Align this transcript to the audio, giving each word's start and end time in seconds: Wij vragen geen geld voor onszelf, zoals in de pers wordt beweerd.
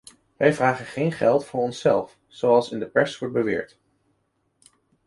Wij 0.37 0.53
vragen 0.53 0.85
geen 0.85 1.11
geld 1.11 1.45
voor 1.45 1.61
onszelf, 1.61 2.17
zoals 2.27 2.71
in 2.71 2.79
de 2.79 2.87
pers 2.87 3.17
wordt 3.19 3.33
beweerd. 3.33 3.79